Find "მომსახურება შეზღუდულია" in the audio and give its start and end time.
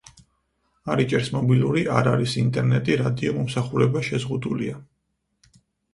3.39-4.83